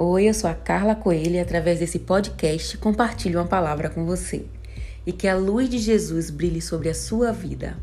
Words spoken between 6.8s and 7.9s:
a sua vida.